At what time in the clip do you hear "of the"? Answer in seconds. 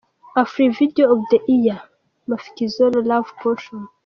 1.15-1.39